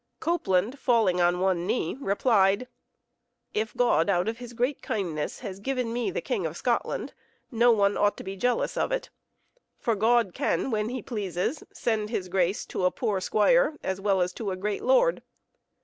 [0.19, 2.67] Copeland, falling on one knee, replied,
[3.53, 7.13] "If God, out of His great kindness, has given me the King of Scotland,
[7.51, 9.11] no one ought to be jealous of it,
[9.77, 14.21] for God can, when He pleases, send His grace to a poor squire as well
[14.23, 15.21] as to a great lord.